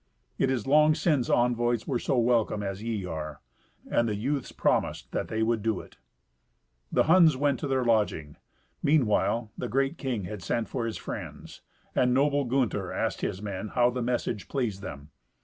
It 0.39 0.49
is 0.49 0.65
long 0.65 0.95
since 0.95 1.29
envoys 1.29 1.85
were 1.85 1.99
so 1.99 2.17
welcome 2.17 2.63
as 2.63 2.81
ye 2.81 3.05
are." 3.05 3.39
And 3.87 4.09
the 4.09 4.15
youths 4.15 4.51
promised 4.51 5.11
that 5.11 5.27
they 5.27 5.43
would 5.43 5.61
do 5.61 5.79
it. 5.79 5.97
The 6.91 7.03
Huns 7.03 7.37
went 7.37 7.59
to 7.59 7.67
their 7.67 7.85
lodging. 7.85 8.37
Meanwhile, 8.81 9.51
the 9.55 9.69
great 9.69 9.99
king 9.99 10.23
had 10.23 10.41
sent 10.41 10.67
for 10.69 10.87
his 10.87 10.97
friends, 10.97 11.61
and 11.93 12.15
noble 12.15 12.45
Gunther 12.45 12.91
asked 12.91 13.21
his 13.21 13.43
men 13.43 13.67
how 13.67 13.91
the 13.91 14.01
message 14.01 14.47
pleased 14.49 14.81
them. 14.81 15.11